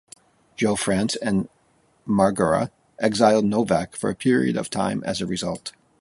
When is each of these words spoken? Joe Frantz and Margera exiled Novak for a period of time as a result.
Joe 0.55 0.75
Frantz 0.75 1.15
and 1.17 1.47
Margera 2.07 2.71
exiled 2.97 3.45
Novak 3.45 3.95
for 3.95 4.09
a 4.09 4.15
period 4.15 4.57
of 4.57 4.67
time 4.67 5.03
as 5.05 5.21
a 5.21 5.27
result. 5.27 5.73